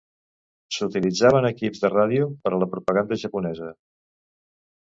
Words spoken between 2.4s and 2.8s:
per a la